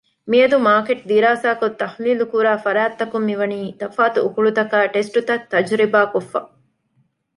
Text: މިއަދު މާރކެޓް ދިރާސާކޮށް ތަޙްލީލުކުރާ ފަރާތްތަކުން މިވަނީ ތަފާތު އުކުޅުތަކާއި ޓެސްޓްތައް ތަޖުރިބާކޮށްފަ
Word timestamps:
މިއަދު 0.29 0.57
މާރކެޓް 0.65 1.03
ދިރާސާކޮށް 1.09 1.77
ތަޙްލީލުކުރާ 1.81 2.51
ފަރާތްތަކުން 2.65 3.25
މިވަނީ 3.29 3.59
ތަފާތު 3.79 4.19
އުކުޅުތަކާއި 4.25 4.91
ޓެސްޓްތައް 4.95 5.45
ތަޖުރިބާކޮށްފަ 5.51 6.39